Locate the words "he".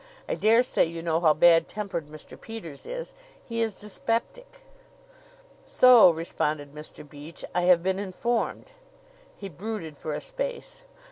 3.47-3.61, 9.37-9.47